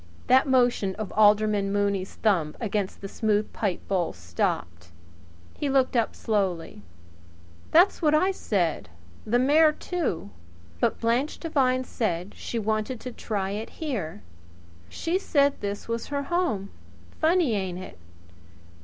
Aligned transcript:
That 0.25 0.47
motion 0.47 0.95
of 0.95 1.11
Alderman 1.11 1.71
Mooney's 1.71 2.15
thumb 2.15 2.55
against 2.59 3.01
the 3.01 3.07
smooth 3.07 3.53
pipebowl 3.53 4.13
stopped. 4.13 4.87
He 5.53 5.69
looked 5.69 5.95
up 5.95 6.15
slowly. 6.15 6.81
"That's 7.69 8.01
what 8.01 8.15
I 8.15 8.31
said 8.31 8.89
the 9.27 9.37
mayor 9.37 9.71
too. 9.71 10.31
But 10.79 10.99
Blanche 10.99 11.37
Devine 11.39 11.83
said 11.83 12.33
she 12.35 12.57
wanted 12.57 12.99
to 13.01 13.11
try 13.11 13.51
it 13.51 13.69
here. 13.77 14.23
She 14.89 15.19
said 15.19 15.61
this 15.61 15.87
was 15.87 16.07
home 16.07 16.25
to 16.29 16.29
her. 16.71 17.17
Funny 17.19 17.53
ain't 17.53 17.77
it? 17.77 17.99